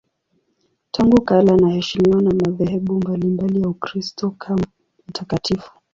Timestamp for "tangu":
0.91-1.21